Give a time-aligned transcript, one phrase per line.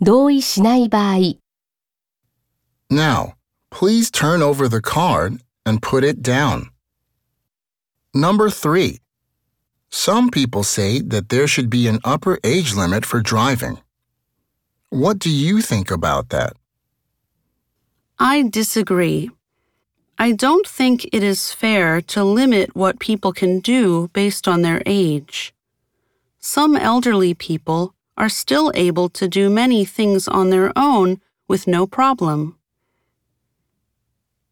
[0.00, 1.38] 同意しない場合、
[2.90, 3.34] Now,
[3.70, 6.70] please turn over the card and put it down.
[8.14, 9.00] Number three.
[9.90, 13.78] Some people say that there should be an upper age limit for driving.
[14.90, 16.52] What do you think about that?
[18.18, 19.30] I disagree.
[20.18, 24.82] I don't think it is fair to limit what people can do based on their
[24.86, 25.52] age.
[26.38, 31.87] Some elderly people are still able to do many things on their own with no
[31.87, 32.58] problem.